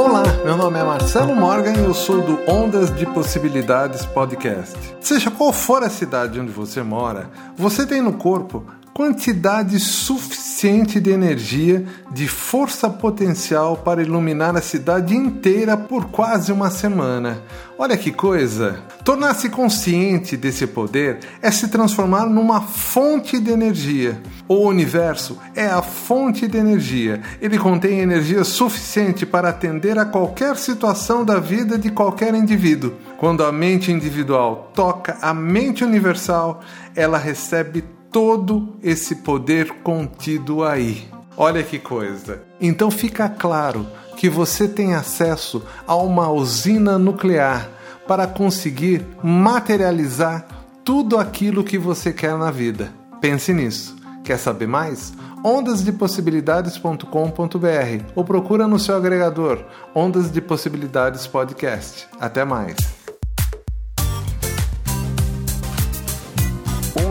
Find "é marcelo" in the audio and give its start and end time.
0.78-1.34